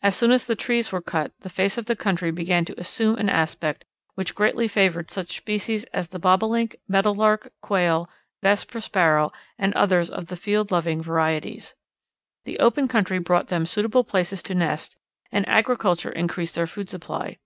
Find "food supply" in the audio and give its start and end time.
16.68-17.38